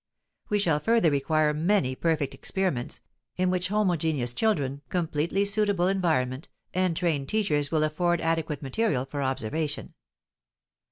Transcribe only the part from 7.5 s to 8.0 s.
will